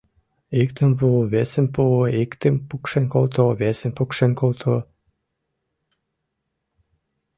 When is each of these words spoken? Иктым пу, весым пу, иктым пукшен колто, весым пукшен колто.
Иктым 0.61 0.91
пу, 0.97 1.07
весым 1.33 1.65
пу, 1.73 1.83
иктым 2.23 2.55
пукшен 2.69 3.05
колто, 3.13 3.45
весым 3.61 3.91
пукшен 3.97 4.31
колто. 4.39 4.75